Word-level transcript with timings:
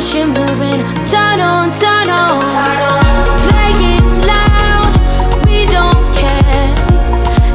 Watch 0.00 0.14
moving, 0.14 0.80
turn 1.04 1.40
on, 1.40 1.70
turn 1.72 2.08
on, 2.08 2.40
turn 2.40 2.80
on. 2.88 3.04
Loud, 4.24 4.92
We 5.44 5.66
don't 5.66 6.14
care, 6.14 6.72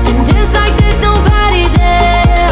and 0.05 0.29
it's 0.29 0.53
like 0.53 0.77
there's 0.77 0.99
nobody 1.01 1.65
there. 1.73 2.51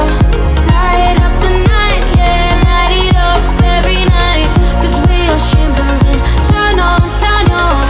Light 0.74 1.18
up 1.22 1.36
the 1.46 1.52
night, 1.70 2.04
yeah, 2.18 2.58
light 2.66 2.94
it 3.06 3.16
up 3.16 3.62
every 3.62 4.04
night. 4.06 4.50
'Cause 4.82 4.98
we 5.08 5.20
are 5.30 5.44
shimmering, 5.52 6.22
turn 6.50 6.80
on, 6.80 7.02
turn 7.24 7.48
on. 7.52 7.86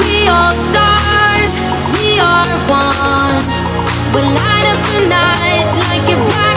We 0.00 0.24
stars, 0.68 1.52
we 1.98 2.18
are 2.18 2.52
one. 2.80 3.36
We 4.14 4.20
light 4.40 4.66
up 4.72 4.80
the 4.94 5.00
night 5.18 5.66
like 5.84 6.08
it 6.14 6.20
bright. 6.30 6.53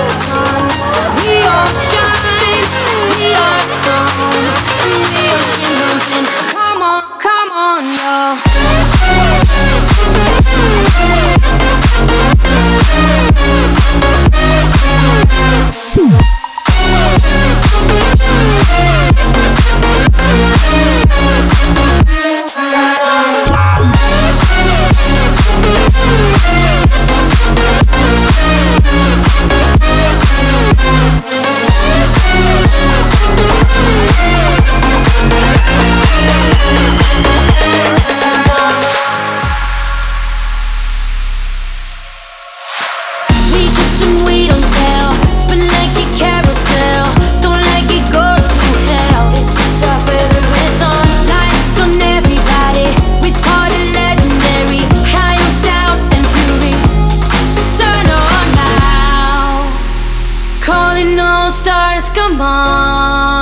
stars 61.68 62.08
come 62.12 62.40
on. 62.40 63.37